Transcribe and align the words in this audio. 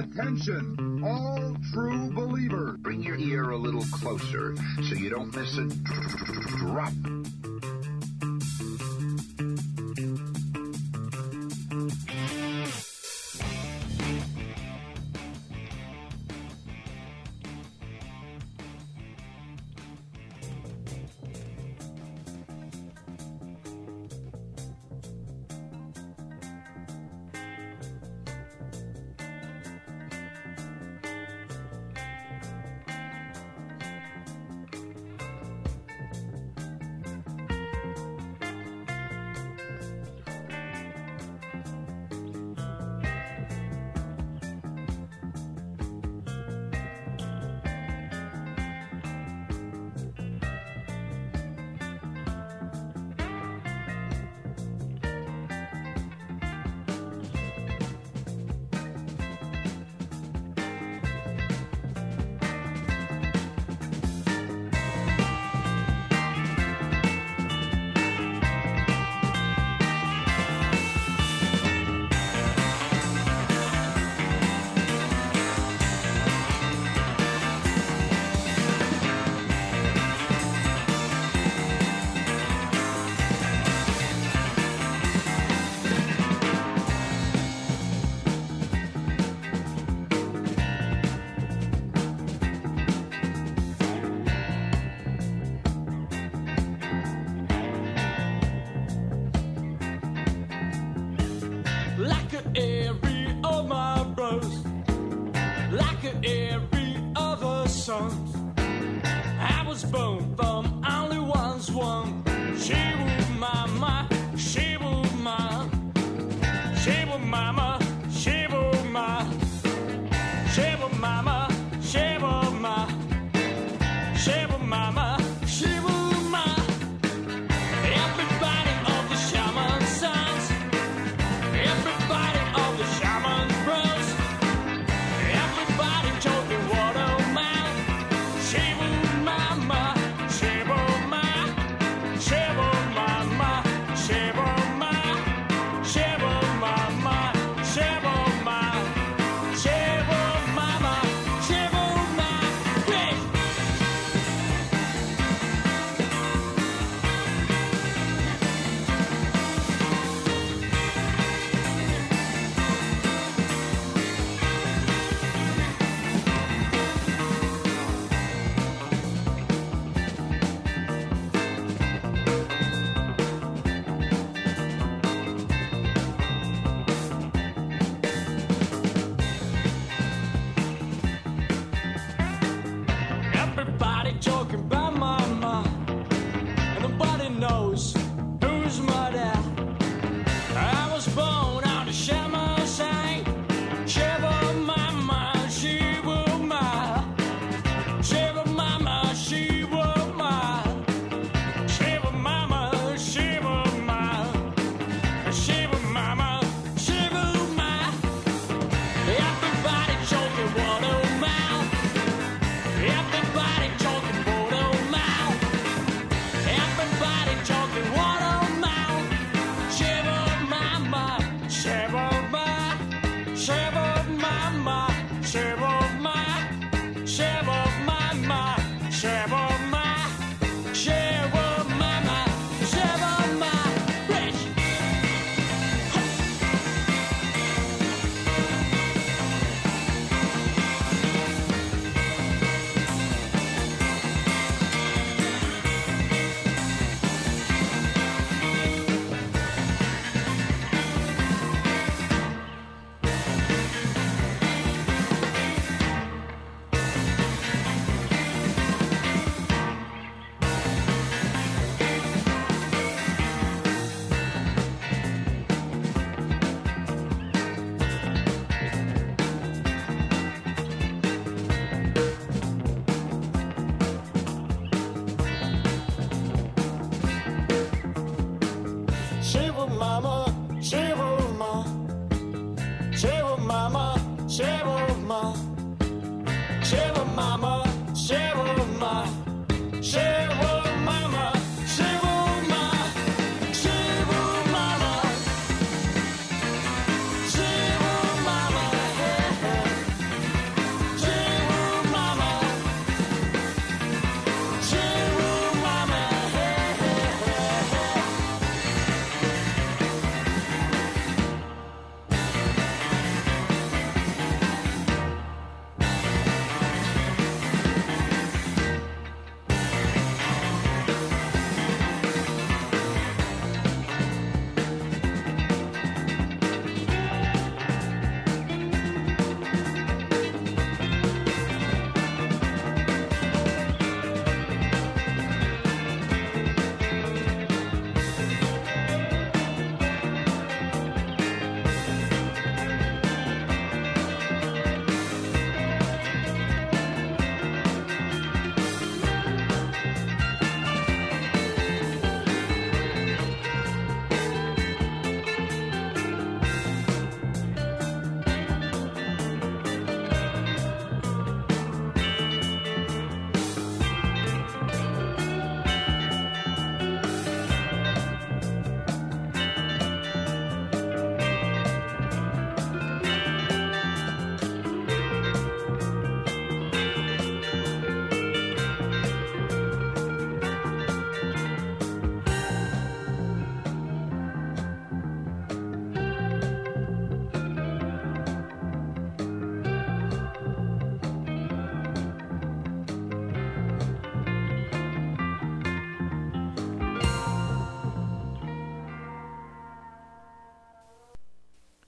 Attention, 0.00 1.02
all 1.04 1.54
true 1.74 2.10
believers. 2.10 2.78
Bring 2.78 3.02
your 3.02 3.18
ear 3.18 3.50
a 3.50 3.56
little 3.58 3.84
closer 3.92 4.56
so 4.88 4.94
you 4.94 5.10
don't 5.10 5.34
miss 5.36 5.58
a 5.58 5.66
drop. 6.56 6.94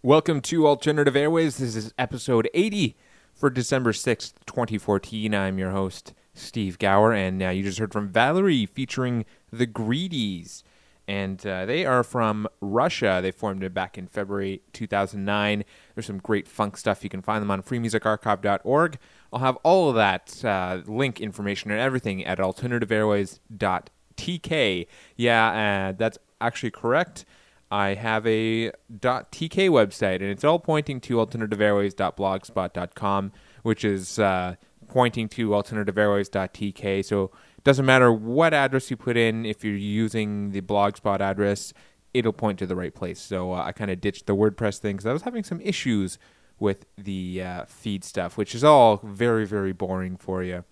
Welcome 0.05 0.41
to 0.41 0.67
Alternative 0.67 1.15
Airways. 1.15 1.59
This 1.59 1.77
is 1.77 1.95
episode 1.97 2.51
80 2.55 2.97
for 3.33 3.51
December 3.51 3.93
6th, 3.93 4.33
2014. 4.47 5.33
I'm 5.33 5.61
your 5.61 5.71
host, 5.71 6.13
Steve 6.35 6.81
Gower, 6.81 7.13
and 7.13 7.41
uh, 7.41 7.51
you 7.51 7.63
just 7.63 7.79
heard 7.79 7.93
from 7.93 8.09
Valerie 8.09 8.67
featuring 8.67 9.25
The 9.53 9.65
Greedies. 9.65 10.65
And 11.07 11.47
uh, 11.47 11.67
they 11.67 11.87
are 11.87 12.03
from 12.03 12.49
Russia. 12.61 13.21
They 13.23 13.31
formed 13.31 13.63
it 13.63 13.73
back 13.73 13.97
in 13.97 14.09
February 14.09 14.63
2009. 14.73 15.65
There's 15.95 16.07
some 16.07 16.19
great 16.19 16.49
funk 16.49 16.79
stuff. 16.79 17.05
You 17.05 17.11
can 17.11 17.23
find 17.23 17.41
them 17.41 17.53
on 17.53 17.63
freemusicarchive.org. 17.63 18.99
I'll 19.33 19.39
have 19.39 19.57
all 19.63 19.89
of 19.89 19.95
that 19.95 20.45
uh, 20.45 20.81
link 20.85 21.21
information 21.21 21.71
and 21.71 21.79
everything 21.79 22.25
at 22.25 22.39
alternativeairways.tk. 22.39 24.87
Yeah, 25.15 25.91
uh, 25.91 25.93
that's 25.97 26.19
actually 26.41 26.73
correct. 26.73 27.25
I 27.73 27.95
have 27.95 28.25
a 28.27 28.71
.tk 28.93 29.71
website, 29.71 30.17
and 30.17 30.25
it's 30.25 30.45
all 30.45 30.59
pointing 30.59 31.01
to 31.01 31.17
alternativeairways.blogspot.com, 31.17 33.33
which 33.63 33.83
is 33.83 34.19
uh, 34.19 34.57
pointing 34.89 35.31
to 35.31 35.49
alternativeairways.tk. 35.49 37.03
So 37.03 37.31
it 37.57 37.65
doesn't 37.65 37.87
matter 37.87 38.13
what 38.13 38.53
address 38.53 38.91
you 38.91 38.99
put 38.99 39.17
in. 39.17 39.47
If 39.47 39.65
you're 39.65 39.75
using 39.75 40.51
the 40.51 40.61
blogspot 40.61 41.21
address, 41.21 41.73
it'll 42.13 42.35
point 42.35 42.59
to 42.59 42.67
the 42.67 42.77
right 42.77 42.95
place. 42.95 43.19
So 43.19 43.55
uh, 43.55 43.63
I 43.63 43.73
kind 43.73 43.91
of 43.91 44.03
ditched 44.03 44.27
the 44.27 44.37
WordPress 44.37 44.77
thing 44.77 44.97
because 44.97 45.07
I 45.07 45.15
was 45.15 45.23
having 45.23 45.43
some 45.43 45.63
issues 45.63 46.19
with 46.61 46.85
the 46.99 47.43
uh, 47.43 47.65
feed 47.65 48.05
stuff, 48.05 48.37
which 48.37 48.55
is 48.55 48.63
all 48.63 49.01
very, 49.03 49.47
very 49.47 49.73
boring 49.73 50.19
for 50.19 50.43
you. 50.43 50.65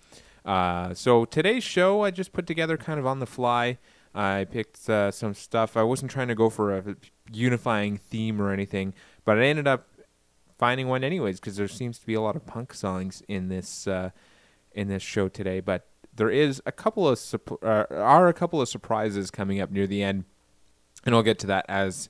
Uh, 0.45 0.93
so 0.93 1.25
today's 1.25 1.65
show 1.65 2.05
I 2.05 2.11
just 2.11 2.35
put 2.35 2.47
together 2.47 2.77
kind 2.77 3.01
of 3.01 3.07
on 3.07 3.21
the 3.21 3.27
fly. 3.27 3.79
I 4.15 4.45
picked 4.45 4.89
uh, 4.89 5.11
some 5.11 5.35
stuff. 5.35 5.77
I 5.77 5.83
wasn't 5.83 6.11
trying 6.11 6.29
to 6.29 6.35
go 6.35 6.51
for 6.51 6.77
a 6.77 6.97
unifying 7.31 7.97
theme 7.97 8.41
or 8.41 8.53
anything, 8.53 8.95
but 9.25 9.39
I 9.39 9.45
ended 9.45 9.69
up 9.69 9.89
finding 10.59 10.89
one 10.89 11.05
anyways 11.05 11.41
because 11.41 11.57
there 11.57 11.69
seems 11.69 11.99
to 11.99 12.07
be 12.07 12.15
a 12.15 12.21
lot 12.21 12.37
of 12.37 12.45
punk 12.47 12.75
songs 12.75 13.23
in 13.29 13.49
this 13.49 13.87
uh, 13.87 14.11
in 14.73 14.89
this 14.89 15.03
show 15.03 15.29
today. 15.29 15.61
But 15.61 15.87
there 16.15 16.31
is 16.31 16.61
a 16.67 16.73
couple 16.73 17.09
of 17.09 17.21
uh, 17.63 17.85
are 17.91 18.29
a 18.29 18.35
couple 18.35 18.61
of 18.61 18.69
surprises 18.69 19.31
coming 19.31 19.61
up 19.61 19.71
near 19.71 19.87
the 19.87 20.03
end, 20.03 20.25
and 21.05 21.15
I'll 21.15 21.23
get 21.23 21.39
to 21.41 21.47
that 21.47 21.67
as 21.69 22.09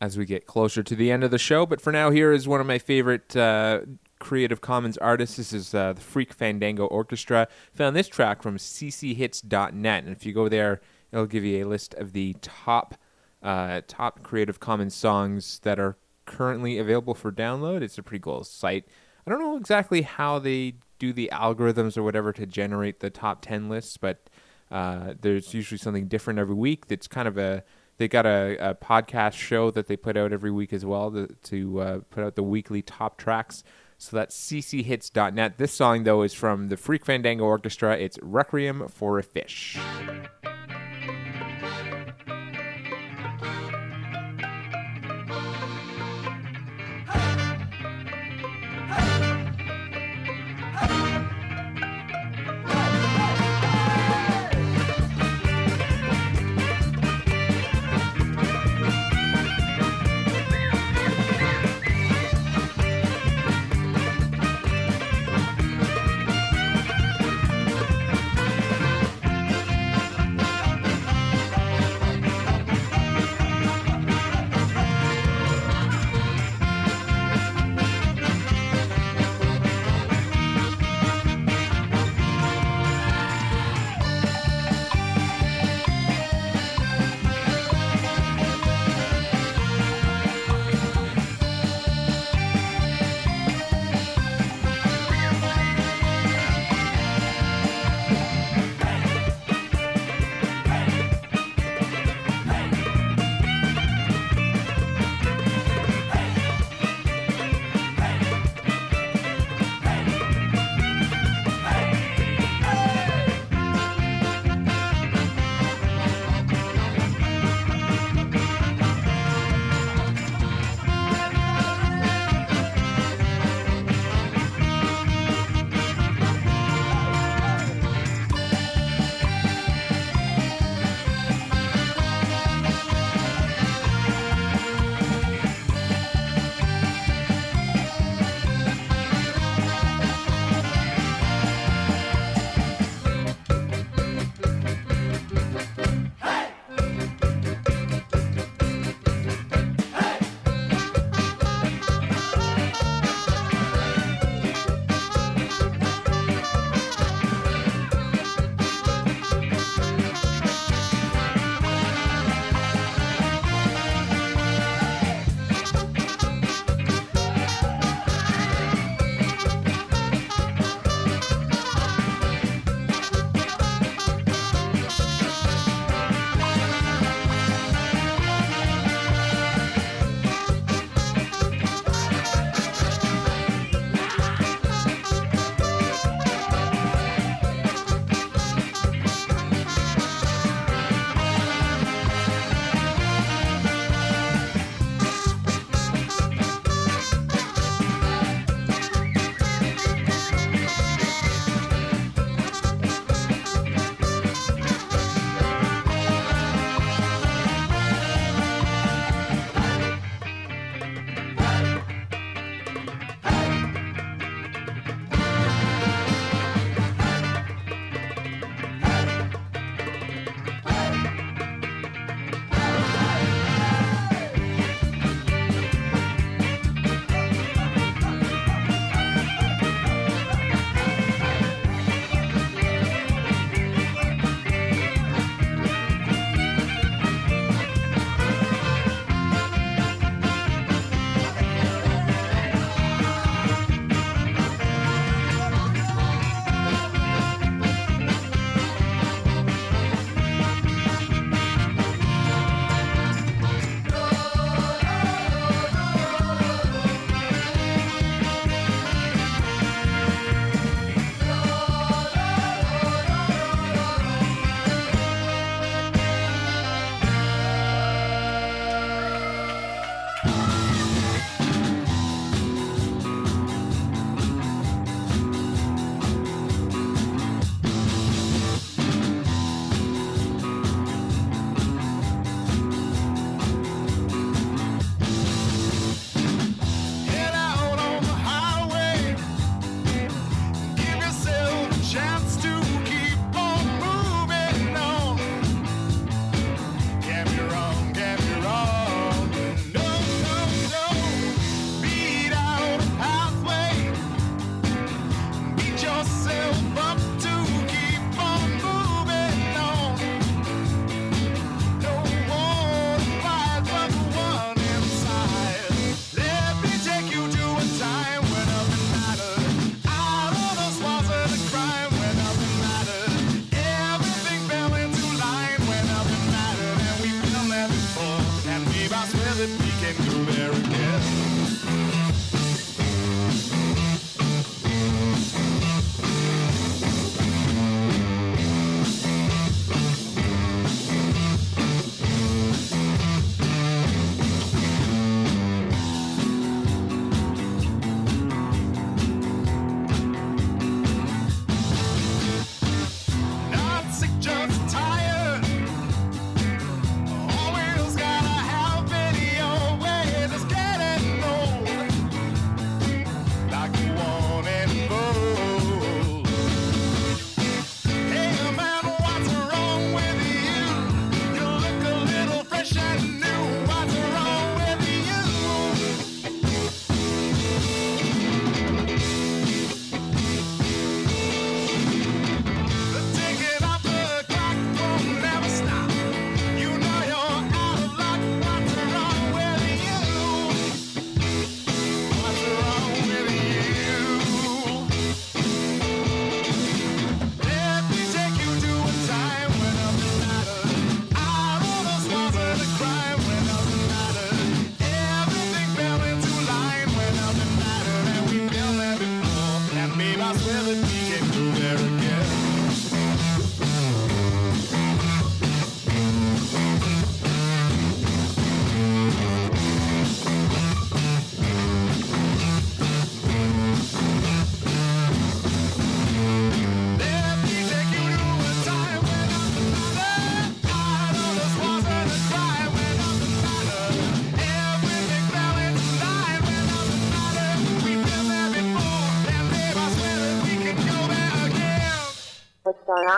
as 0.00 0.18
we 0.18 0.24
get 0.24 0.46
closer 0.46 0.82
to 0.82 0.96
the 0.96 1.12
end 1.12 1.22
of 1.22 1.30
the 1.30 1.38
show. 1.38 1.66
But 1.66 1.80
for 1.80 1.92
now, 1.92 2.10
here 2.10 2.32
is 2.32 2.48
one 2.48 2.60
of 2.60 2.66
my 2.66 2.78
favorite. 2.78 3.36
Uh, 3.36 3.80
Creative 4.18 4.60
Commons 4.60 4.96
artists. 4.98 5.36
This 5.36 5.52
is 5.52 5.74
uh, 5.74 5.94
the 5.94 6.00
Freak 6.00 6.32
Fandango 6.32 6.86
Orchestra. 6.86 7.48
Found 7.74 7.96
this 7.96 8.06
track 8.06 8.40
from 8.40 8.56
cchits.net, 8.56 10.04
and 10.04 10.12
if 10.12 10.24
you 10.24 10.32
go 10.32 10.48
there, 10.48 10.80
It'll 11.12 11.26
give 11.26 11.44
you 11.44 11.64
a 11.64 11.68
list 11.68 11.94
of 11.94 12.12
the 12.12 12.34
top 12.40 12.96
uh, 13.42 13.82
top 13.88 14.22
Creative 14.22 14.58
Commons 14.60 14.94
songs 14.94 15.58
that 15.60 15.78
are 15.78 15.96
currently 16.26 16.78
available 16.78 17.14
for 17.14 17.32
download. 17.32 17.82
It's 17.82 17.98
a 17.98 18.02
pretty 18.02 18.22
cool 18.22 18.44
site. 18.44 18.86
I 19.26 19.30
don't 19.30 19.40
know 19.40 19.56
exactly 19.56 20.02
how 20.02 20.38
they 20.38 20.74
do 20.98 21.12
the 21.12 21.30
algorithms 21.32 21.96
or 21.96 22.02
whatever 22.02 22.32
to 22.32 22.46
generate 22.46 23.00
the 23.00 23.10
top 23.10 23.42
10 23.42 23.68
lists, 23.68 23.96
but 23.96 24.30
uh, 24.70 25.14
there's 25.20 25.52
usually 25.52 25.78
something 25.78 26.06
different 26.06 26.38
every 26.38 26.54
week. 26.54 26.86
That's 26.86 27.08
kind 27.08 27.28
of 27.28 27.36
a 27.36 27.64
they 27.98 28.08
got 28.08 28.26
a, 28.26 28.56
a 28.70 28.74
podcast 28.74 29.34
show 29.34 29.70
that 29.70 29.86
they 29.86 29.96
put 29.96 30.16
out 30.16 30.32
every 30.32 30.50
week 30.50 30.72
as 30.72 30.84
well 30.84 31.10
to, 31.10 31.26
to 31.44 31.80
uh, 31.80 32.00
put 32.10 32.24
out 32.24 32.36
the 32.36 32.42
weekly 32.42 32.82
top 32.82 33.18
tracks. 33.18 33.62
So 33.98 34.16
that's 34.16 34.36
cchits.net. 34.36 35.58
This 35.58 35.72
song 35.72 36.04
though 36.04 36.22
is 36.22 36.32
from 36.32 36.68
the 36.68 36.76
Freak 36.76 37.04
Fandango 37.04 37.44
Orchestra. 37.44 37.96
It's 37.96 38.18
Requiem 38.22 38.88
for 38.88 39.18
a 39.18 39.22
Fish. 39.22 39.78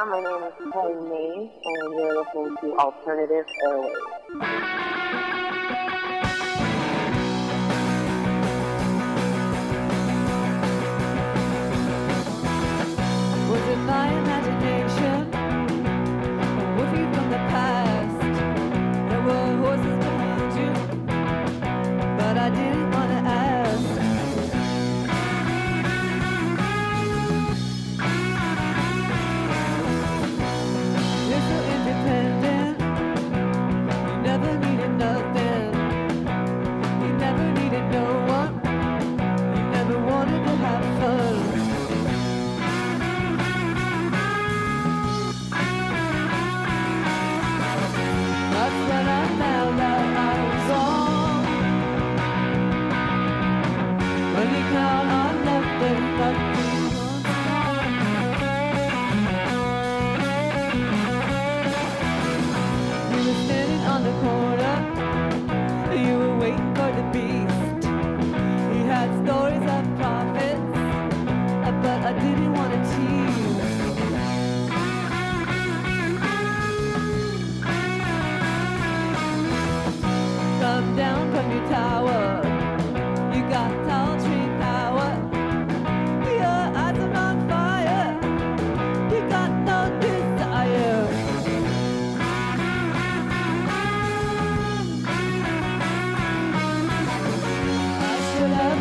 My 0.07 0.21
name 0.21 0.43
is 0.43 0.53
Kelly 0.71 0.95
Mays, 1.09 1.51
and 1.65 1.95
you're 1.95 2.23
listening 2.23 2.57
to 2.61 2.77
Alternative 2.77 3.47
Airways. 3.65 3.97
Was 13.49 13.65
it 13.67 13.79
my 13.79 14.07
imagination? 14.13 15.14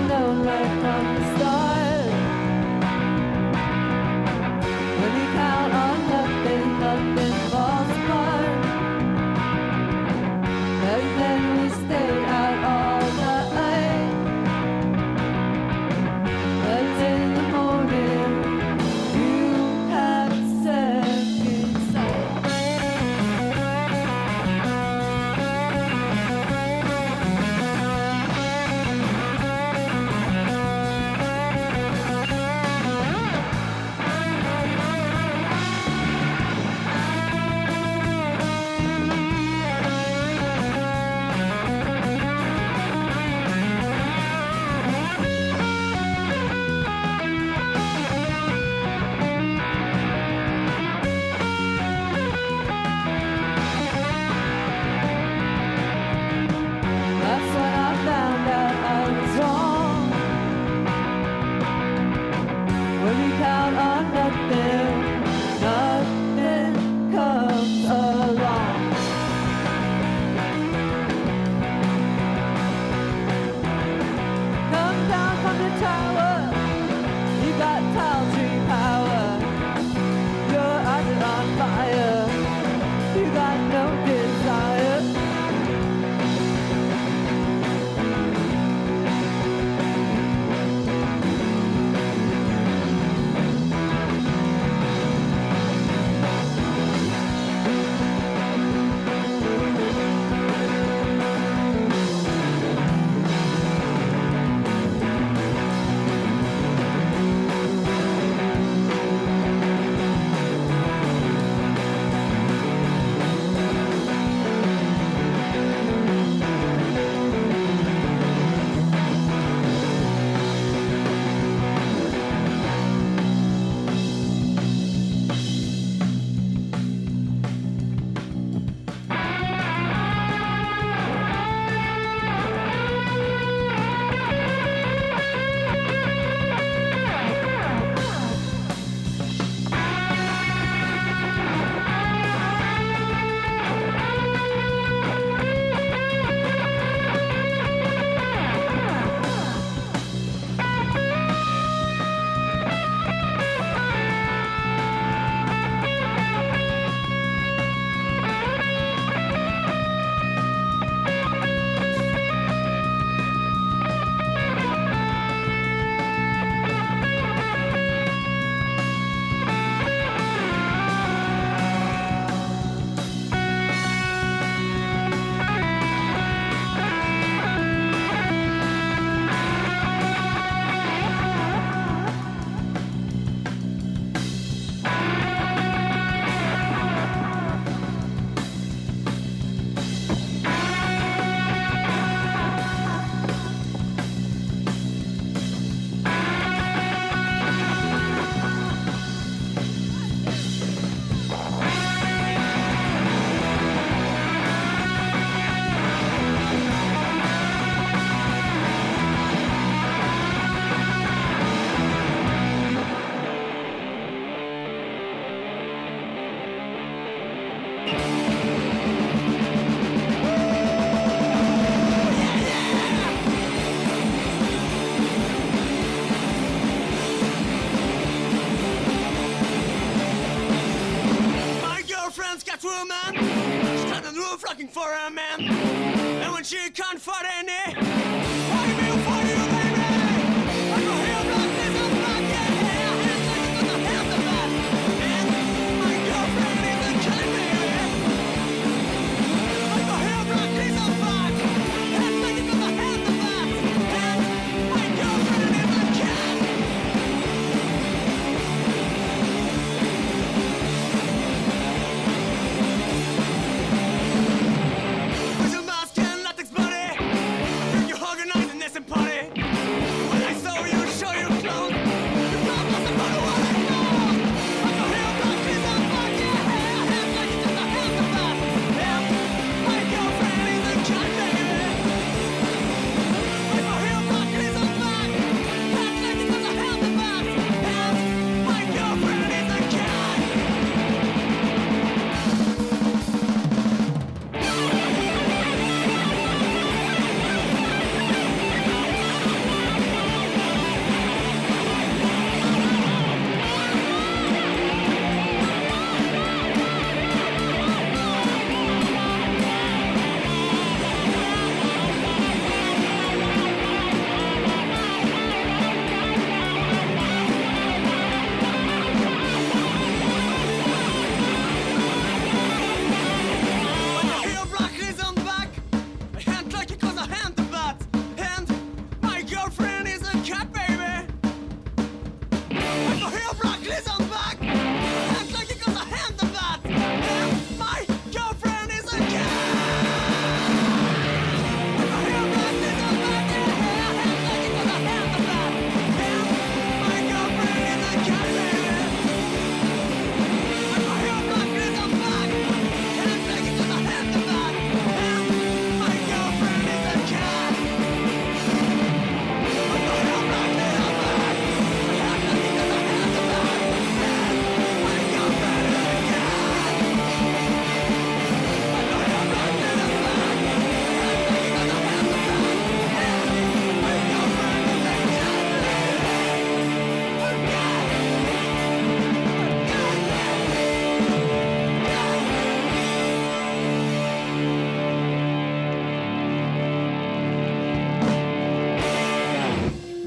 known 0.08 0.46
right 0.46 0.82
from 0.82 1.16
the 1.16 1.38
start. 1.38 1.83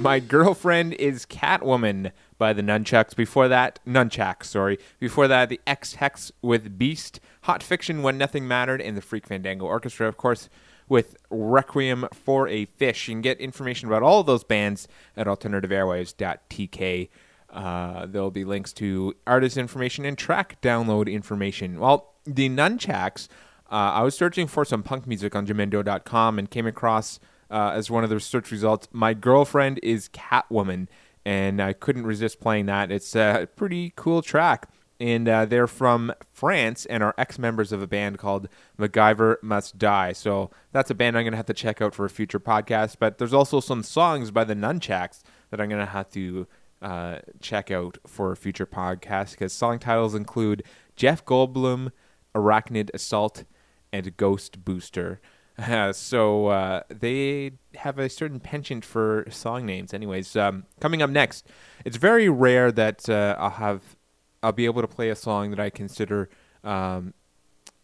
My 0.06 0.20
girlfriend 0.20 0.94
is 0.94 1.26
Catwoman 1.26 2.12
by 2.38 2.52
the 2.52 2.62
Nunchucks. 2.62 3.16
Before 3.16 3.48
that, 3.48 3.80
Nunchucks, 3.84 4.44
sorry. 4.44 4.78
Before 5.00 5.26
that, 5.26 5.48
the 5.48 5.60
X 5.66 5.94
Hex 5.94 6.30
with 6.40 6.78
Beast, 6.78 7.18
Hot 7.42 7.60
Fiction 7.60 8.02
When 8.04 8.16
Nothing 8.16 8.46
Mattered, 8.46 8.80
and 8.80 8.96
the 8.96 9.00
Freak 9.00 9.26
Fandango 9.26 9.66
Orchestra, 9.66 10.06
of 10.06 10.16
course, 10.16 10.48
with 10.88 11.16
Requiem 11.28 12.06
for 12.12 12.46
a 12.46 12.66
Fish. 12.66 13.08
You 13.08 13.14
can 13.14 13.20
get 13.20 13.40
information 13.40 13.88
about 13.88 14.04
all 14.04 14.20
of 14.20 14.26
those 14.26 14.44
bands 14.44 14.86
at 15.16 15.26
alternativeairwaves.tk. 15.26 17.08
Uh, 17.50 18.06
there'll 18.06 18.30
be 18.30 18.44
links 18.44 18.72
to 18.74 19.12
artist 19.26 19.56
information 19.56 20.04
and 20.04 20.16
track 20.16 20.62
download 20.62 21.12
information. 21.12 21.80
Well, 21.80 22.14
the 22.24 22.48
Nunchucks, 22.48 23.26
uh, 23.72 23.74
I 23.74 24.02
was 24.04 24.16
searching 24.16 24.46
for 24.46 24.64
some 24.64 24.84
punk 24.84 25.08
music 25.08 25.34
on 25.34 25.48
Jamendo.com 25.48 26.38
and 26.38 26.48
came 26.48 26.68
across 26.68 27.18
uh, 27.50 27.72
as 27.74 27.90
one 27.90 28.04
of 28.04 28.10
the 28.10 28.20
search 28.20 28.50
results. 28.50 28.88
My 28.92 29.14
girlfriend 29.14 29.80
is 29.82 30.08
Catwoman, 30.08 30.88
and 31.24 31.60
I 31.60 31.72
couldn't 31.72 32.06
resist 32.06 32.40
playing 32.40 32.66
that. 32.66 32.90
It's 32.90 33.14
a 33.16 33.48
pretty 33.56 33.92
cool 33.96 34.22
track. 34.22 34.68
And 34.98 35.28
uh, 35.28 35.44
they're 35.44 35.66
from 35.66 36.14
France 36.32 36.86
and 36.86 37.02
are 37.02 37.14
ex 37.18 37.38
members 37.38 37.70
of 37.70 37.82
a 37.82 37.86
band 37.86 38.16
called 38.16 38.48
MacGyver 38.78 39.36
Must 39.42 39.76
Die. 39.76 40.12
So 40.12 40.50
that's 40.72 40.90
a 40.90 40.94
band 40.94 41.18
I'm 41.18 41.24
going 41.24 41.32
to 41.32 41.36
have 41.36 41.44
to 41.46 41.52
check 41.52 41.82
out 41.82 41.94
for 41.94 42.06
a 42.06 42.10
future 42.10 42.40
podcast. 42.40 42.96
But 42.98 43.18
there's 43.18 43.34
also 43.34 43.60
some 43.60 43.82
songs 43.82 44.30
by 44.30 44.44
the 44.44 44.54
Nunchucks 44.54 45.22
that 45.50 45.60
I'm 45.60 45.68
going 45.68 45.84
to 45.84 45.92
have 45.92 46.08
to 46.12 46.46
uh, 46.80 47.18
check 47.40 47.70
out 47.70 47.98
for 48.06 48.32
a 48.32 48.36
future 48.36 48.66
podcast 48.66 49.32
because 49.32 49.52
song 49.52 49.78
titles 49.78 50.14
include 50.14 50.62
Jeff 50.94 51.24
Goldblum, 51.24 51.92
Arachnid 52.34 52.90
Assault, 52.94 53.44
and 53.92 54.16
Ghost 54.16 54.64
Booster. 54.64 55.20
So 55.92 56.48
uh, 56.48 56.82
they 56.88 57.52
have 57.76 57.98
a 57.98 58.08
certain 58.08 58.40
penchant 58.40 58.84
for 58.84 59.26
song 59.30 59.64
names. 59.64 59.94
Anyways, 59.94 60.36
um, 60.36 60.64
coming 60.80 61.02
up 61.02 61.10
next, 61.10 61.46
it's 61.84 61.96
very 61.96 62.28
rare 62.28 62.70
that 62.72 63.08
uh, 63.08 63.36
I'll 63.38 63.50
have 63.50 63.96
I'll 64.42 64.52
be 64.52 64.66
able 64.66 64.82
to 64.82 64.88
play 64.88 65.08
a 65.08 65.16
song 65.16 65.50
that 65.50 65.60
I 65.60 65.70
consider 65.70 66.28
um, 66.62 67.14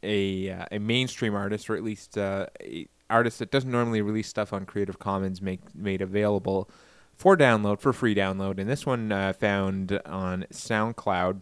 a 0.03 0.51
uh, 0.51 0.67
a 0.73 0.79
mainstream 0.79 1.35
artist, 1.35 1.71
or 1.71 1.77
at 1.77 1.83
least 1.83 2.19
uh, 2.19 2.47
a 2.61 2.87
artist 3.09 3.39
that 3.39 3.51
doesn't 3.51 3.71
normally 3.71 4.03
release 4.03 4.29
stuff 4.29 4.53
on 4.53 4.67
Creative 4.67 4.99
Commons, 4.99 5.41
make 5.41 5.75
made 5.75 6.03
available 6.03 6.69
for 7.15 7.37
download 7.37 7.81
for 7.81 7.93
free 7.93 8.15
download. 8.15 8.59
And 8.59 8.69
this 8.69 8.85
one 8.87 9.13
uh, 9.13 9.33
found 9.33 10.01
on 10.07 10.47
SoundCloud, 10.53 11.41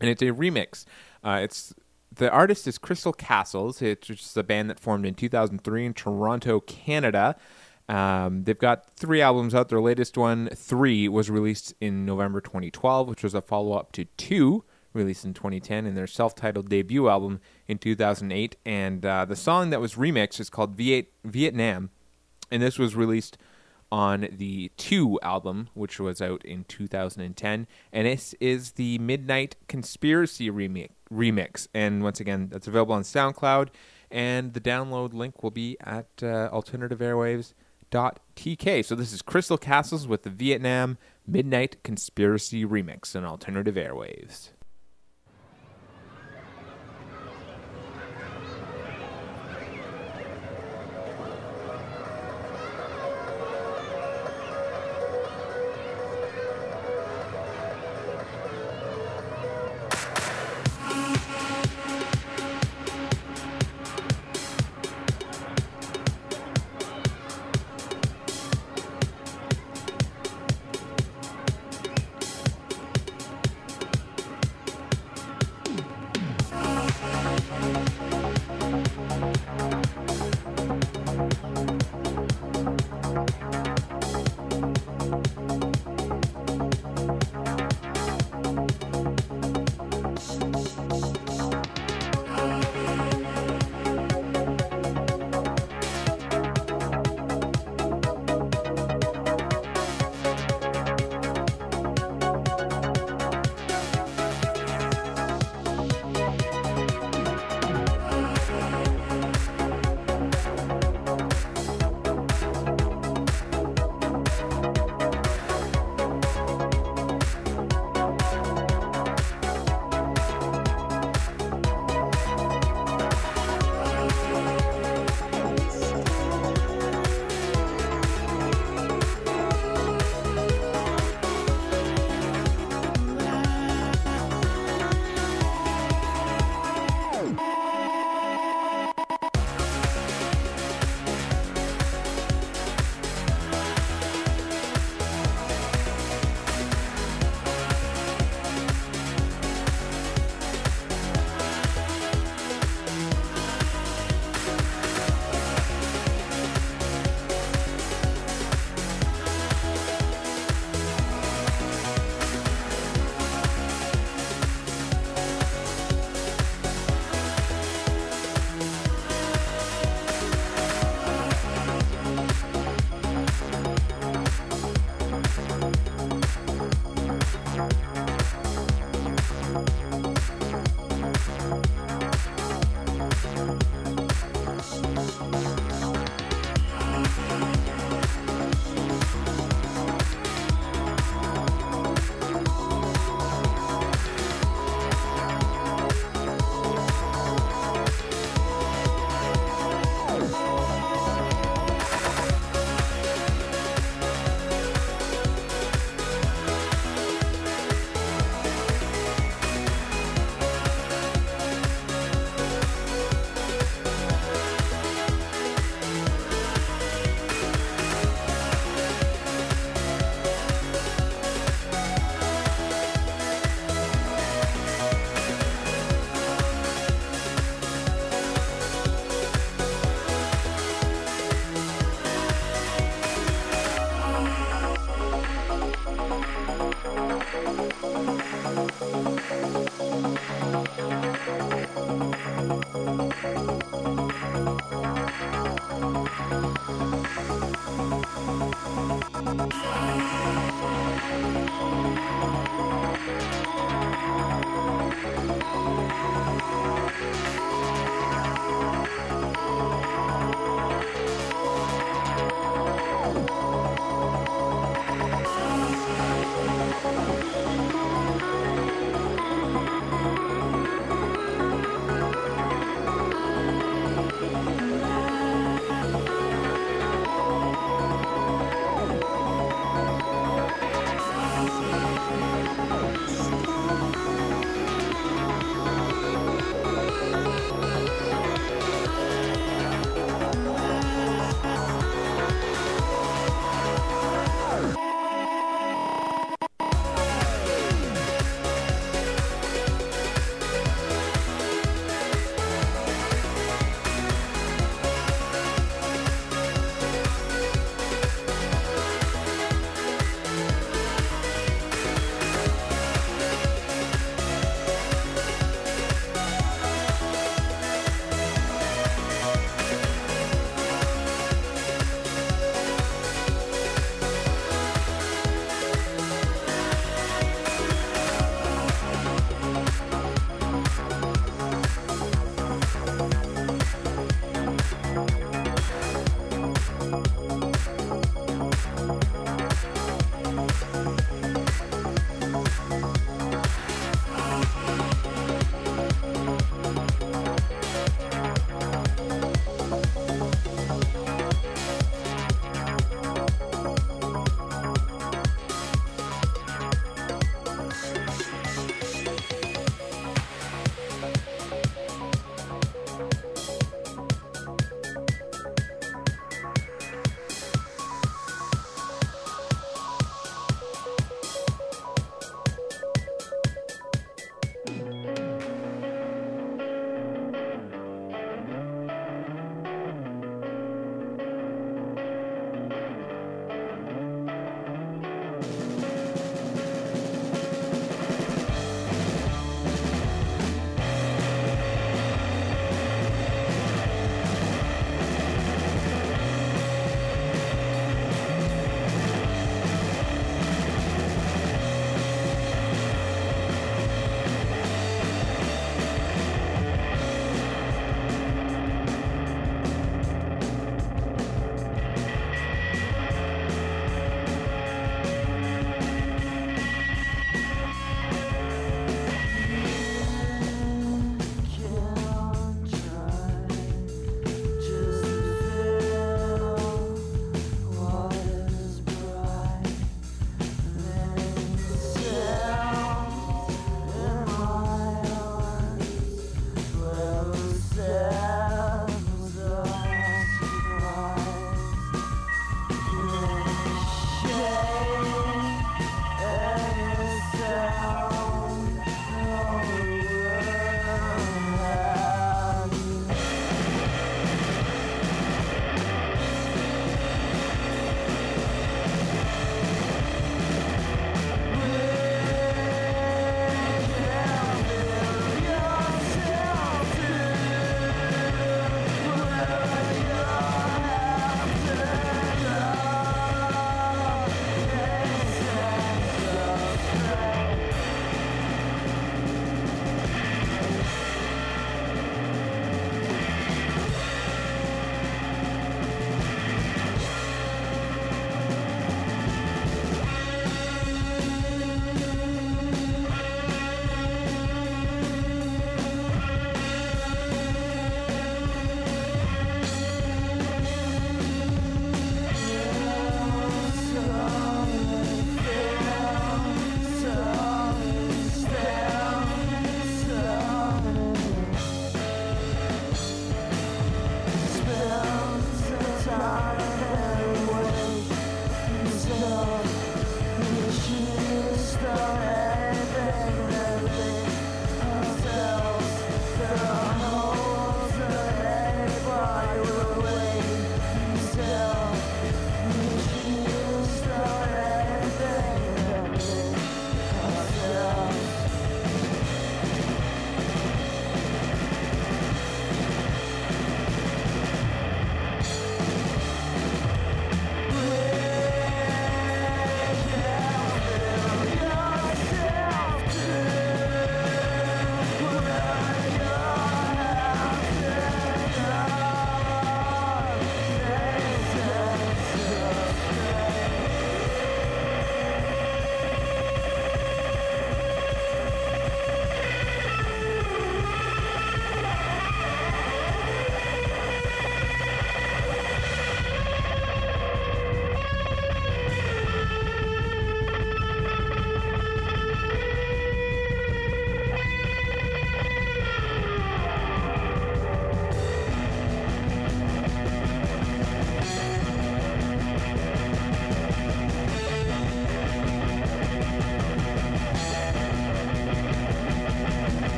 and 0.00 0.10
it's 0.10 0.22
a 0.22 0.26
remix. 0.26 0.84
Uh, 1.24 1.40
it's 1.42 1.74
the 2.16 2.30
artist 2.30 2.66
is 2.66 2.78
Crystal 2.78 3.12
Castles. 3.12 3.80
It's 3.82 4.06
just 4.06 4.36
a 4.36 4.42
band 4.42 4.70
that 4.70 4.80
formed 4.80 5.06
in 5.06 5.14
2003 5.14 5.86
in 5.86 5.94
Toronto, 5.94 6.60
Canada. 6.60 7.36
Um, 7.88 8.44
they've 8.44 8.58
got 8.58 8.96
three 8.96 9.20
albums 9.20 9.54
out. 9.54 9.68
Their 9.68 9.80
latest 9.80 10.16
one, 10.16 10.48
Three, 10.54 11.08
was 11.08 11.30
released 11.30 11.74
in 11.80 12.06
November 12.06 12.40
2012, 12.40 13.08
which 13.08 13.22
was 13.22 13.34
a 13.34 13.42
follow 13.42 13.72
up 13.72 13.92
to 13.92 14.04
Two, 14.16 14.64
released 14.92 15.24
in 15.24 15.34
2010, 15.34 15.86
and 15.86 15.96
their 15.96 16.06
self 16.06 16.34
titled 16.34 16.68
debut 16.68 17.08
album 17.08 17.40
in 17.66 17.78
2008. 17.78 18.56
And 18.64 19.04
uh, 19.04 19.24
the 19.24 19.36
song 19.36 19.70
that 19.70 19.80
was 19.80 19.94
remixed 19.94 20.40
is 20.40 20.48
called 20.48 20.76
Viet- 20.76 21.12
Vietnam, 21.24 21.90
and 22.50 22.62
this 22.62 22.78
was 22.78 22.94
released 22.94 23.36
on 23.92 24.26
the 24.32 24.72
Two 24.78 25.20
album, 25.22 25.68
which 25.74 26.00
was 26.00 26.22
out 26.22 26.44
in 26.44 26.64
2010. 26.64 27.68
And 27.92 28.06
this 28.06 28.34
is 28.40 28.72
the 28.72 28.98
Midnight 28.98 29.54
Conspiracy 29.68 30.50
remix. 30.50 30.88
remix. 31.12 31.68
And 31.74 32.02
once 32.02 32.18
again, 32.18 32.48
that's 32.50 32.66
available 32.66 32.94
on 32.94 33.02
SoundCloud. 33.02 33.68
And 34.10 34.54
the 34.54 34.60
download 34.60 35.12
link 35.12 35.42
will 35.42 35.50
be 35.50 35.76
at 35.80 36.06
uh, 36.22 36.48
alternativeairwaves.tk. 36.50 38.84
So 38.84 38.94
this 38.94 39.12
is 39.12 39.20
Crystal 39.20 39.58
Castles 39.58 40.08
with 40.08 40.22
the 40.22 40.30
Vietnam 40.30 40.96
Midnight 41.26 41.82
Conspiracy 41.82 42.64
remix 42.64 43.14
on 43.14 43.26
Alternative 43.26 43.74
Airwaves. 43.74 44.52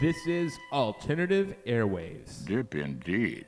This 0.00 0.28
is 0.28 0.56
Alternative 0.70 1.56
airwaves. 1.66 2.46
Dip 2.46 2.76
indeed. 2.76 3.46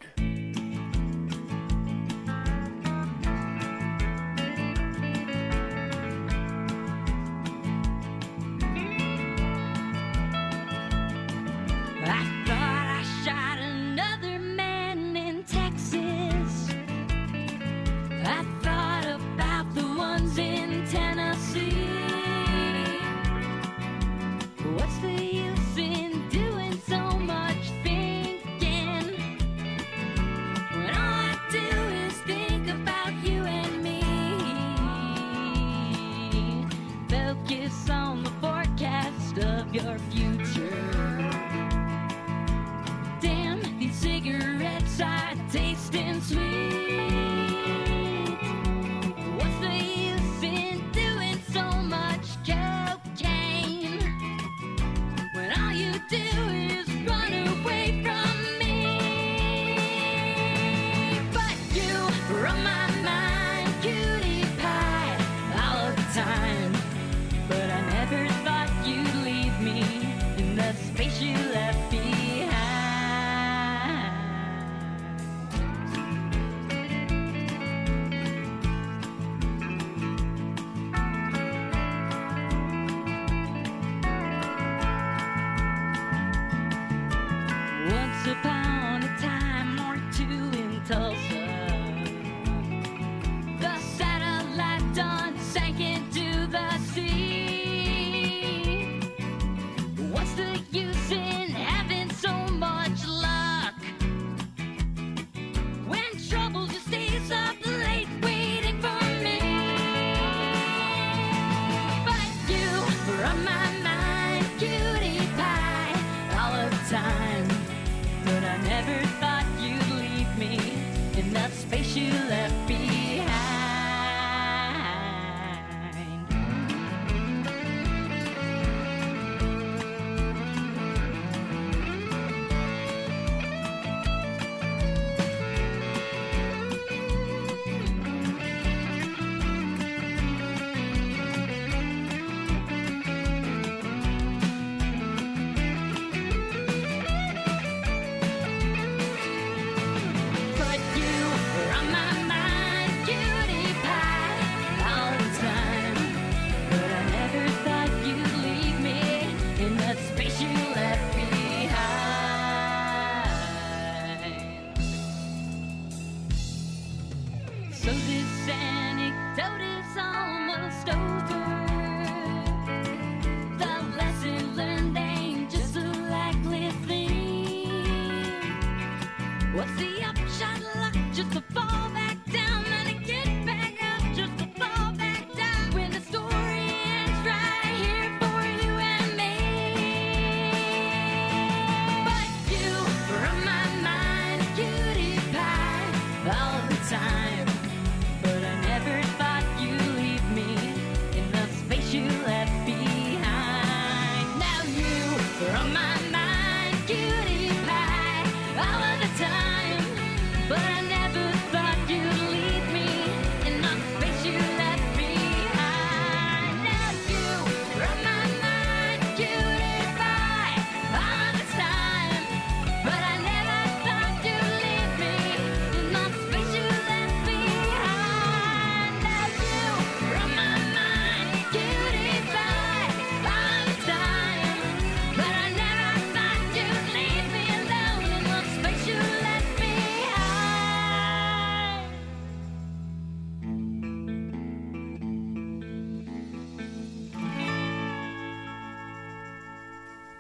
facial 121.71 122.40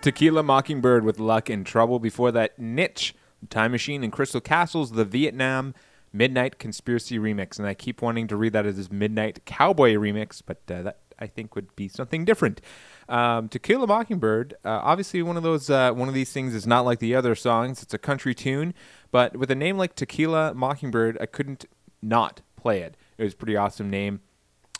Tequila 0.02 0.42
Mockingbird 0.42 1.04
with 1.04 1.18
Luck 1.18 1.50
and 1.50 1.66
Trouble. 1.66 1.98
Before 1.98 2.32
that, 2.32 2.58
Niche, 2.58 3.14
Time 3.50 3.72
Machine, 3.72 4.02
and 4.02 4.10
Crystal 4.10 4.40
Castles, 4.40 4.92
the 4.92 5.04
Vietnam 5.04 5.74
Midnight 6.10 6.58
Conspiracy 6.58 7.18
remix. 7.18 7.58
And 7.58 7.68
I 7.68 7.74
keep 7.74 8.00
wanting 8.00 8.26
to 8.28 8.36
read 8.36 8.54
that 8.54 8.64
as 8.64 8.90
Midnight 8.90 9.44
Cowboy 9.44 9.94
remix, 9.94 10.42
but 10.44 10.62
uh, 10.70 10.82
that 10.82 10.98
I 11.18 11.26
think 11.26 11.54
would 11.54 11.76
be 11.76 11.86
something 11.86 12.24
different. 12.24 12.62
Um, 13.10 13.50
Mockingbird, 13.52 14.54
uh, 14.64 14.80
obviously 14.82 15.22
one 15.22 15.36
of 15.36 15.42
those 15.42 15.68
uh, 15.68 15.92
one 15.92 16.08
of 16.08 16.14
these 16.14 16.32
things 16.32 16.54
is 16.54 16.66
not 16.66 16.86
like 16.86 16.98
the 16.98 17.14
other 17.14 17.34
songs. 17.34 17.82
It's 17.82 17.92
a 17.92 17.98
country 17.98 18.34
tune, 18.34 18.72
but 19.10 19.36
with 19.36 19.50
a 19.50 19.54
name 19.54 19.76
like 19.76 19.96
Tequila 19.96 20.54
Mockingbird, 20.54 21.18
I 21.20 21.26
couldn't 21.26 21.66
not 22.00 22.40
play 22.56 22.80
it. 22.80 22.96
It 23.18 23.24
was 23.24 23.34
a 23.34 23.36
pretty 23.36 23.56
awesome 23.56 23.90
name, 23.90 24.20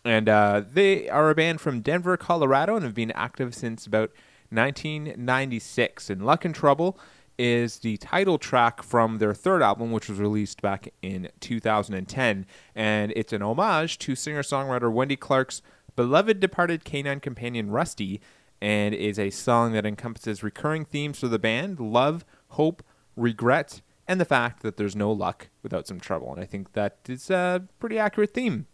and 0.03 0.31
uh, 0.31 0.63
they 0.73 1.11
are 1.11 1.29
a 1.29 1.35
band 1.35 1.61
from 1.61 1.83
Denver, 1.83 2.17
Colorado, 2.17 2.77
and 2.77 2.85
have 2.85 2.95
been 2.95 3.11
active 3.11 3.55
since 3.55 3.85
about 3.85 4.11
1996. 4.51 6.11
And 6.11 6.25
Luck 6.25 6.45
and 6.45 6.55
Trouble 6.55 6.99
is 7.39 7.79
the 7.79 7.97
title 7.97 8.37
track 8.37 8.83
from 8.83 9.19
their 9.19 9.33
third 9.33 9.63
album, 9.63 9.93
which 9.93 10.09
was 10.09 10.19
released 10.19 10.61
back 10.61 10.93
in 11.01 11.31
2010. 11.41 12.47
And 12.75 13.13
it's 13.17 13.33
an 13.33 13.43
homage 13.43 13.99
to 14.01 14.15
singer 14.15 14.43
songwriter 14.43 14.93
Wendy 14.93 15.17
Clark's 15.17 15.63
beloved 15.97 16.41
departed 16.41 16.85
canine 16.85 17.21
companion 17.21 17.71
Rusty, 17.71 18.21
and 18.61 18.95
is 18.95 19.19
a 19.19 19.31
song 19.31 19.73
that 19.73 19.87
encompasses 19.87 20.43
recurring 20.43 20.85
themes 20.85 21.21
for 21.21 21.29
the 21.29 21.39
band 21.39 21.81
love, 21.81 22.25
hope, 22.49 22.83
regret, 23.17 23.81
and 24.07 24.21
the 24.21 24.25
fact 24.25 24.63
that 24.63 24.77
there's 24.77 24.97
no 24.97 25.11
luck 25.11 25.49
without 25.63 25.87
some 25.87 26.01
trouble. 26.01 26.33
And 26.33 26.43
I 26.43 26.47
think 26.47 26.73
that 26.73 26.99
is 27.09 27.31
a 27.31 27.67
pretty 27.79 27.99
accurate 27.99 28.35
theme. 28.35 28.67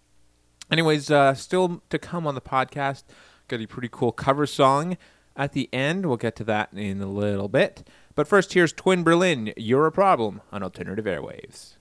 Anyways, 0.70 1.10
uh, 1.10 1.34
still 1.34 1.82
to 1.90 1.98
come 1.98 2.26
on 2.26 2.34
the 2.34 2.40
podcast, 2.40 3.04
got 3.46 3.60
a 3.60 3.66
pretty 3.66 3.88
cool 3.90 4.12
cover 4.12 4.46
song 4.46 4.96
at 5.36 5.52
the 5.52 5.68
end. 5.72 6.06
We'll 6.06 6.16
get 6.16 6.36
to 6.36 6.44
that 6.44 6.70
in 6.72 7.00
a 7.00 7.06
little 7.06 7.48
bit. 7.48 7.88
But 8.14 8.26
first, 8.26 8.54
here's 8.54 8.72
Twin 8.72 9.04
Berlin, 9.04 9.52
You're 9.56 9.86
a 9.86 9.92
Problem 9.92 10.40
on 10.50 10.62
Alternative 10.62 11.04
Airwaves. 11.04 11.76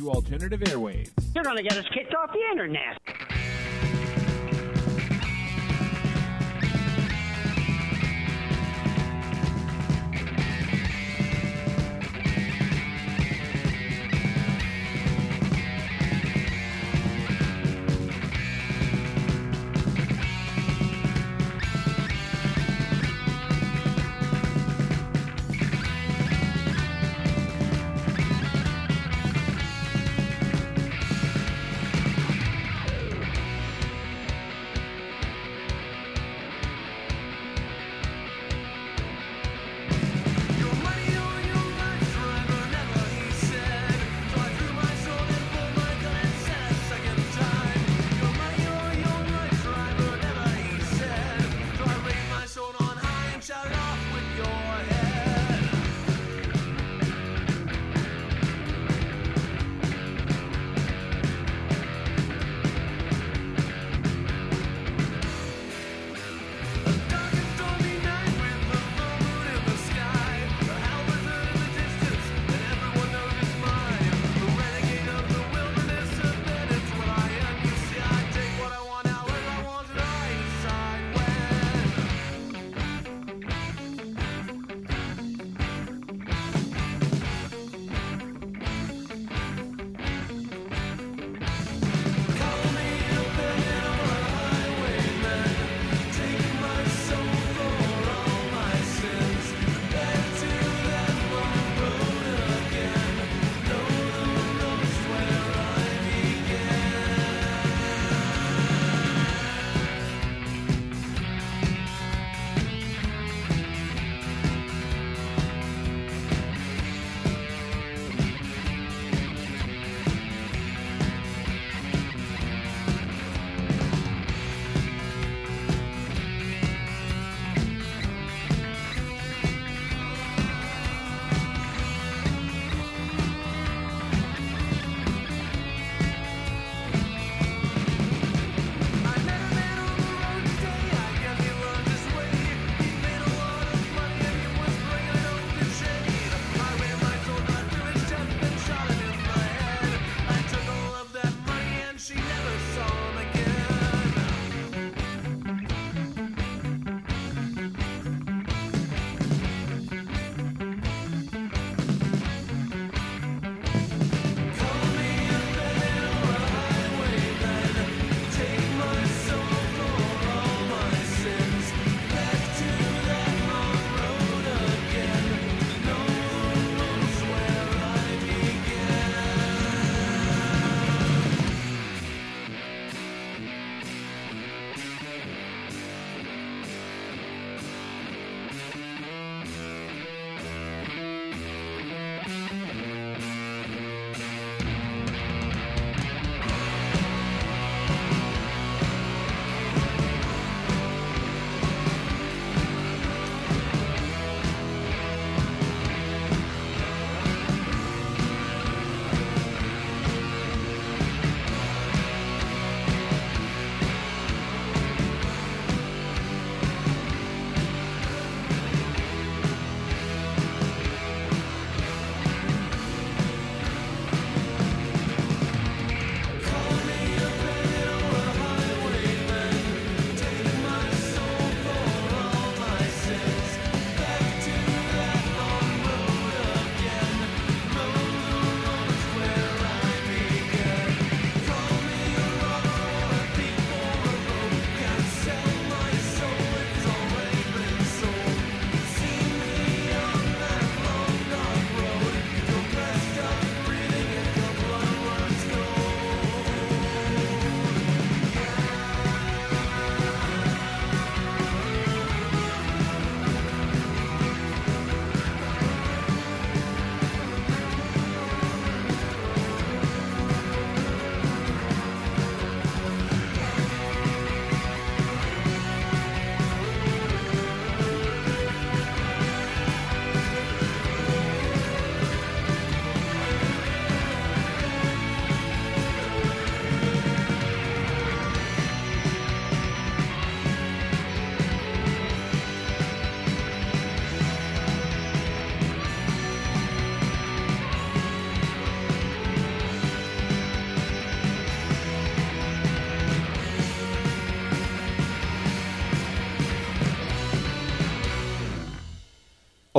To 0.00 0.10
Alternative 0.10 0.60
Airwaves. 0.60 1.10
You're 1.34 1.44
going 1.44 1.58
to 1.58 1.62
get 1.62 1.76
us 1.76 1.84
kicked 1.92 2.14
off 2.14 2.32
the 2.32 2.40
internet. 2.50 2.98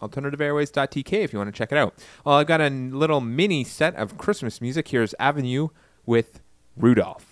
alternativeairwaves.tk 0.00 1.12
if 1.12 1.32
you 1.32 1.38
want 1.38 1.52
to 1.52 1.56
check 1.56 1.72
it 1.72 1.78
out. 1.78 1.94
Well, 2.24 2.36
I've 2.36 2.46
got 2.46 2.60
a 2.60 2.70
little 2.70 3.20
mini 3.20 3.64
set 3.64 3.94
of 3.96 4.18
Christmas 4.18 4.60
music. 4.60 4.88
Here's 4.88 5.14
Avenue 5.18 5.68
with 6.06 6.40
Rudolph. 6.76 7.24
Rudolph 7.26 7.27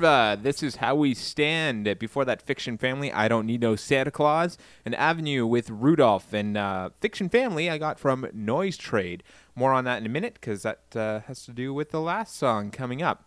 Merva, 0.00 0.42
this 0.42 0.62
is 0.62 0.76
how 0.76 0.94
we 0.94 1.14
stand. 1.14 1.98
Before 1.98 2.24
that, 2.24 2.40
Fiction 2.40 2.78
Family, 2.78 3.12
I 3.12 3.28
don't 3.28 3.46
need 3.46 3.60
no 3.60 3.76
Santa 3.76 4.10
Claus. 4.10 4.56
An 4.84 4.94
Avenue 4.94 5.46
with 5.46 5.68
Rudolph 5.68 6.32
and 6.32 6.56
uh, 6.56 6.90
Fiction 7.00 7.28
Family, 7.28 7.68
I 7.68 7.78
got 7.78 7.98
from 7.98 8.26
NoiseTrade. 8.34 9.20
More 9.54 9.72
on 9.72 9.84
that 9.84 9.98
in 9.98 10.06
a 10.06 10.08
minute 10.08 10.34
because 10.34 10.62
that 10.62 10.80
uh, 10.96 11.20
has 11.20 11.44
to 11.44 11.52
do 11.52 11.74
with 11.74 11.90
the 11.90 12.00
last 12.00 12.36
song 12.36 12.70
coming 12.70 13.02
up. 13.02 13.24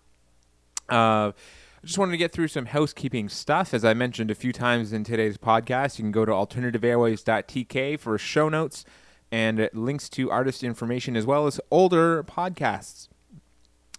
Uh, 0.89 1.31
I 1.31 1.85
just 1.85 1.97
wanted 1.97 2.11
to 2.11 2.17
get 2.17 2.31
through 2.31 2.47
some 2.47 2.65
housekeeping 2.65 3.29
stuff. 3.29 3.73
As 3.73 3.85
I 3.85 3.93
mentioned 3.93 4.31
a 4.31 4.35
few 4.35 4.51
times 4.51 4.93
in 4.93 5.03
today's 5.03 5.37
podcast, 5.37 5.99
you 5.99 6.03
can 6.03 6.11
go 6.11 6.25
to 6.25 6.31
alternativeairwaves.tk 6.31 7.99
for 7.99 8.17
show 8.17 8.49
notes 8.49 8.83
and 9.31 9.69
links 9.73 10.09
to 10.09 10.31
artist 10.31 10.63
information 10.63 11.15
as 11.15 11.25
well 11.25 11.45
as 11.45 11.59
older 11.71 12.23
podcasts. 12.23 13.09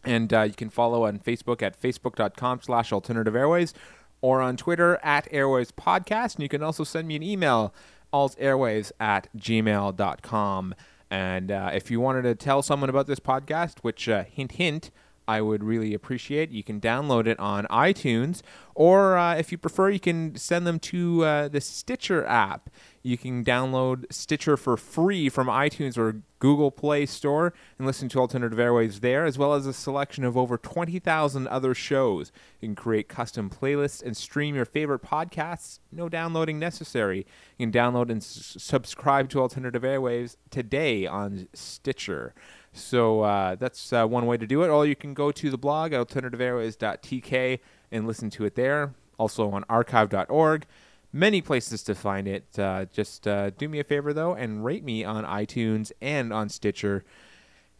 And 0.04 0.32
uh, 0.32 0.42
you 0.42 0.54
can 0.54 0.70
follow 0.70 1.06
on 1.06 1.18
Facebook 1.18 1.62
at 1.62 1.80
facebook.com 1.80 2.60
slash 2.62 2.92
alternative 2.92 3.34
airwaves 3.34 3.72
or 4.20 4.40
on 4.40 4.56
Twitter 4.56 4.98
at 5.02 5.30
airwaves 5.30 5.70
podcast. 5.70 6.34
And 6.34 6.42
you 6.42 6.48
can 6.48 6.62
also 6.62 6.84
send 6.84 7.08
me 7.08 7.16
an 7.16 7.22
email, 7.22 7.74
altairwaves 8.12 8.92
at 9.00 9.28
gmail.com. 9.36 10.74
And 11.10 11.52
uh, 11.52 11.70
if 11.72 11.90
you 11.90 12.00
wanted 12.00 12.22
to 12.22 12.34
tell 12.34 12.62
someone 12.62 12.90
about 12.90 13.06
this 13.06 13.20
podcast, 13.20 13.80
which, 13.82 14.08
uh, 14.08 14.24
hint, 14.24 14.52
hint, 14.52 14.90
I 15.26 15.40
would 15.40 15.64
really 15.64 15.94
appreciate. 15.94 16.50
You 16.50 16.62
can 16.62 16.80
download 16.80 17.26
it 17.26 17.38
on 17.38 17.66
iTunes, 17.66 18.42
or 18.74 19.16
uh, 19.16 19.36
if 19.36 19.52
you 19.52 19.58
prefer, 19.58 19.90
you 19.90 20.00
can 20.00 20.36
send 20.36 20.66
them 20.66 20.78
to 20.80 21.24
uh, 21.24 21.48
the 21.48 21.60
Stitcher 21.60 22.26
app. 22.26 22.70
You 23.02 23.16
can 23.18 23.44
download 23.44 24.04
Stitcher 24.10 24.56
for 24.56 24.76
free 24.76 25.28
from 25.28 25.46
iTunes 25.46 25.96
or 25.96 26.22
Google 26.38 26.70
Play 26.70 27.06
Store 27.06 27.54
and 27.78 27.86
listen 27.86 28.08
to 28.10 28.18
Alternative 28.18 28.58
Airwaves 28.58 29.00
there, 29.00 29.24
as 29.24 29.38
well 29.38 29.54
as 29.54 29.66
a 29.66 29.72
selection 29.72 30.24
of 30.24 30.36
over 30.36 30.58
20,000 30.58 31.46
other 31.48 31.74
shows. 31.74 32.32
You 32.60 32.68
can 32.68 32.74
create 32.74 33.08
custom 33.08 33.48
playlists 33.48 34.02
and 34.02 34.16
stream 34.16 34.54
your 34.54 34.64
favorite 34.66 35.02
podcasts, 35.02 35.78
no 35.90 36.08
downloading 36.08 36.58
necessary. 36.58 37.26
You 37.58 37.66
can 37.66 37.72
download 37.72 38.10
and 38.10 38.20
s- 38.20 38.56
subscribe 38.58 39.30
to 39.30 39.40
Alternative 39.40 39.82
Airwaves 39.82 40.36
today 40.50 41.06
on 41.06 41.48
Stitcher. 41.54 42.34
So 42.74 43.22
uh, 43.22 43.54
that's 43.54 43.92
uh, 43.92 44.06
one 44.06 44.26
way 44.26 44.36
to 44.36 44.46
do 44.46 44.62
it. 44.62 44.68
Or 44.68 44.84
you 44.84 44.96
can 44.96 45.14
go 45.14 45.30
to 45.30 45.50
the 45.50 45.56
blog 45.56 45.92
at 45.92 46.06
alternativeairwaves.tk 46.06 47.60
and 47.90 48.06
listen 48.06 48.30
to 48.30 48.44
it 48.44 48.56
there. 48.56 48.94
Also 49.18 49.50
on 49.50 49.64
archive.org. 49.68 50.66
Many 51.12 51.40
places 51.40 51.84
to 51.84 51.94
find 51.94 52.26
it. 52.26 52.58
Uh, 52.58 52.86
just 52.92 53.28
uh, 53.28 53.50
do 53.50 53.68
me 53.68 53.78
a 53.78 53.84
favor, 53.84 54.12
though, 54.12 54.34
and 54.34 54.64
rate 54.64 54.82
me 54.82 55.04
on 55.04 55.24
iTunes 55.24 55.92
and 56.02 56.32
on 56.32 56.48
Stitcher. 56.48 57.04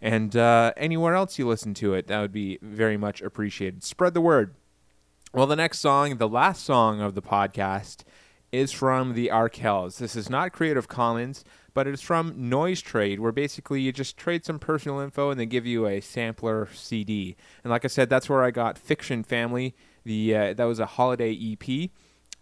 And 0.01 0.37
uh, 0.37 0.73
anywhere 0.77 1.15
else 1.15 1.39
you 1.39 1.49
listen 1.49 1.75
to 1.75 1.95
it, 1.95 2.07
that 2.07 2.21
would 2.21 2.33
be 2.33 2.59
very 2.63 2.97
much 2.97 3.21
appreciated. 3.21 3.83
Spread 3.83 4.15
the 4.15 4.21
word. 4.21 4.55
Well, 5.33 5.49
the 5.49 5.57
next 5.57 5.81
song, 5.81 6.19
the 6.19 6.29
last 6.29 6.65
song 6.65 7.01
of 7.01 7.17
the 7.17 7.23
podcast, 7.23 8.05
is 8.53 8.71
from 8.71 9.15
the 9.15 9.33
Arkells. 9.33 9.99
This 9.99 10.15
is 10.15 10.31
not 10.31 10.53
Creative 10.53 10.87
Commons, 10.87 11.45
but 11.75 11.89
it's 11.89 12.03
from 12.03 12.33
NoiseTrade, 12.35 13.19
where 13.19 13.33
basically 13.33 13.81
you 13.81 13.93
just 13.93 14.17
trade 14.17 14.45
some 14.45 14.59
personal 14.59 15.01
info 15.01 15.31
and 15.31 15.39
they 15.39 15.47
give 15.47 15.67
you 15.67 15.87
a 15.87 16.01
sampler 16.01 16.69
CD. 16.73 17.37
And 17.63 17.71
like 17.71 17.85
I 17.85 17.89
said, 17.89 18.09
that's 18.09 18.29
where 18.29 18.45
I 18.45 18.53
got 18.53 18.79
Fiction 18.79 19.25
Family. 19.25 19.75
The 20.05 20.37
uh, 20.37 20.55
that 20.55 20.65
was 20.65 20.79
a 20.79 20.87
holiday 20.87 21.33
EP, 21.35 21.91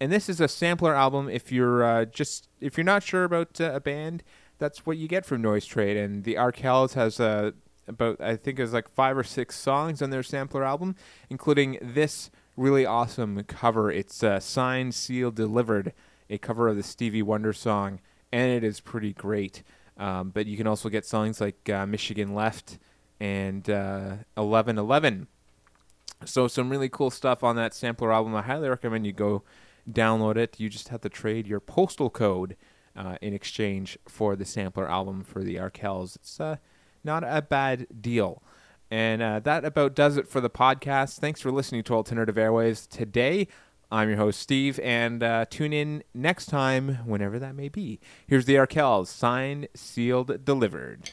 and 0.00 0.12
this 0.12 0.28
is 0.28 0.40
a 0.40 0.48
sampler 0.48 0.94
album. 0.94 1.28
If 1.28 1.50
you're 1.50 1.82
uh, 1.84 2.04
just 2.04 2.48
if 2.60 2.76
you're 2.76 2.84
not 2.84 3.02
sure 3.02 3.24
about 3.24 3.60
uh, 3.60 3.72
a 3.72 3.80
band, 3.80 4.22
that's 4.58 4.84
what 4.84 4.98
you 4.98 5.08
get 5.08 5.24
from 5.24 5.42
NoiseTrade. 5.42 6.02
And 6.02 6.24
the 6.24 6.34
Arkells 6.34 6.94
has 6.94 7.20
uh, 7.20 7.52
about 7.88 8.20
I 8.20 8.36
think 8.36 8.58
it 8.58 8.62
was 8.62 8.72
like 8.72 8.88
five 8.88 9.16
or 9.16 9.24
six 9.24 9.56
songs 9.56 10.02
on 10.02 10.10
their 10.10 10.22
sampler 10.22 10.64
album, 10.64 10.96
including 11.30 11.78
this 11.80 12.30
really 12.56 12.84
awesome 12.84 13.42
cover. 13.44 13.90
It's 13.90 14.22
uh, 14.22 14.40
signed, 14.40 14.94
sealed, 14.94 15.36
delivered, 15.36 15.92
a 16.28 16.38
cover 16.38 16.68
of 16.68 16.76
the 16.76 16.82
Stevie 16.82 17.22
Wonder 17.22 17.52
song, 17.52 18.00
and 18.32 18.50
it 18.50 18.64
is 18.64 18.80
pretty 18.80 19.12
great. 19.12 19.62
Um, 19.98 20.30
but 20.30 20.46
you 20.46 20.56
can 20.56 20.66
also 20.66 20.88
get 20.88 21.04
songs 21.04 21.40
like 21.40 21.68
uh, 21.68 21.86
Michigan 21.86 22.34
Left 22.34 22.78
and 23.20 23.68
uh, 23.68 24.14
Eleven 24.36 24.78
Eleven. 24.78 25.28
So 26.24 26.48
some 26.48 26.70
really 26.70 26.88
cool 26.88 27.10
stuff 27.10 27.44
on 27.44 27.56
that 27.56 27.74
sampler 27.74 28.12
album. 28.12 28.34
I 28.34 28.42
highly 28.42 28.68
recommend 28.68 29.06
you 29.06 29.12
go 29.12 29.42
download 29.90 30.36
it. 30.36 30.58
You 30.58 30.68
just 30.68 30.88
have 30.88 31.00
to 31.02 31.08
trade 31.08 31.46
your 31.46 31.60
postal 31.60 32.10
code 32.10 32.56
uh, 32.96 33.16
in 33.20 33.34
exchange 33.34 33.98
for 34.08 34.36
the 34.36 34.44
sampler 34.44 34.88
album 34.88 35.24
for 35.24 35.42
the 35.42 35.56
Arkells. 35.56 36.16
It's 36.16 36.40
uh, 36.40 36.56
not 37.04 37.24
a 37.24 37.42
bad 37.42 37.86
deal. 38.00 38.42
And 38.90 39.22
uh, 39.22 39.40
that 39.40 39.64
about 39.64 39.94
does 39.94 40.16
it 40.16 40.28
for 40.28 40.40
the 40.40 40.50
podcast. 40.50 41.18
Thanks 41.18 41.40
for 41.40 41.50
listening 41.50 41.82
to 41.84 41.94
Alternative 41.94 42.34
Airwaves 42.34 42.88
today. 42.88 43.48
I'm 43.92 44.08
your 44.08 44.16
host, 44.16 44.40
Steve, 44.40 44.80
and 44.82 45.22
uh, 45.22 45.44
tune 45.50 45.74
in 45.74 46.02
next 46.14 46.46
time, 46.46 47.00
whenever 47.04 47.38
that 47.38 47.54
may 47.54 47.68
be. 47.68 48.00
Here's 48.26 48.46
the 48.46 48.54
Arkells, 48.54 49.08
signed, 49.08 49.68
sealed, 49.74 50.46
delivered. 50.46 51.10